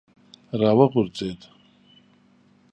را 0.59 0.69
وغورځېد. 0.77 1.39